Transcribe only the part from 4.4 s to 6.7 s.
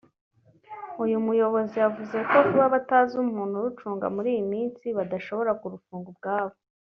minsi (administrateur) badashobora kurufunga ubwabo